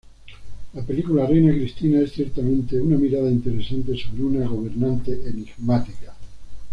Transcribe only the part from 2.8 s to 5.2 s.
una mirada interesante sobre una gobernante